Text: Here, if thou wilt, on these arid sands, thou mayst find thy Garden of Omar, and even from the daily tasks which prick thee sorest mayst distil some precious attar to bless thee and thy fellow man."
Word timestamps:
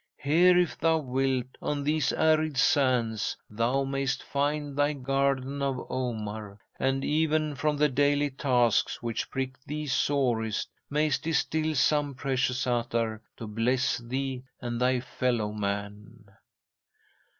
Here, 0.23 0.57
if 0.57 0.79
thou 0.79 0.97
wilt, 0.97 1.45
on 1.61 1.83
these 1.83 2.11
arid 2.11 2.57
sands, 2.57 3.37
thou 3.51 3.83
mayst 3.83 4.23
find 4.23 4.75
thy 4.75 4.93
Garden 4.93 5.61
of 5.61 5.79
Omar, 5.91 6.57
and 6.79 7.05
even 7.05 7.53
from 7.53 7.77
the 7.77 7.87
daily 7.87 8.31
tasks 8.31 9.03
which 9.03 9.29
prick 9.29 9.63
thee 9.63 9.85
sorest 9.85 10.69
mayst 10.89 11.21
distil 11.21 11.75
some 11.75 12.15
precious 12.15 12.65
attar 12.65 13.21
to 13.37 13.45
bless 13.45 13.99
thee 13.99 14.43
and 14.59 14.81
thy 14.81 15.01
fellow 15.01 15.51
man." 15.51 16.23